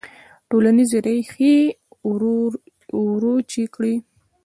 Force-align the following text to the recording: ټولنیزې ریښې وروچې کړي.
ټولنیزې 0.49 0.97
ریښې 1.05 1.55
وروچې 3.03 3.63
کړي. 3.75 3.95